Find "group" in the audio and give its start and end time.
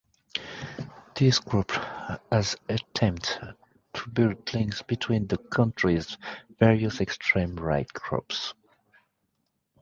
1.37-1.69